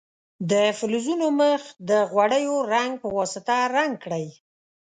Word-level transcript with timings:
د 0.51 0.53
فلزونو 0.77 1.27
مخ 1.41 1.61
د 1.89 1.91
غوړیو 2.11 2.55
رنګ 2.73 2.91
په 3.01 3.07
واسطه 3.17 3.57
رنګ 3.75 3.91
کړئ. 4.03 4.27